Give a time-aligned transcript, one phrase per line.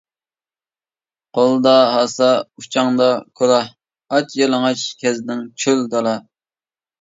[1.39, 2.29] قولدا ھاسا،
[2.61, 3.09] ئۇچاڭدا
[3.41, 3.69] كۇلاھ،
[4.17, 6.17] ئاچ-يالىڭاچ كەزدىڭ چۆل دالا.